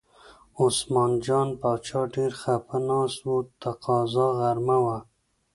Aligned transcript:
عثمان 0.61 1.11
جان 1.25 1.47
باچا 1.61 2.01
ډېر 2.15 2.31
خپه 2.41 2.77
ناست 2.87 3.21
و، 3.29 3.33
قضا 3.83 4.27
غرمه 4.37 4.77
وه. 4.83 4.97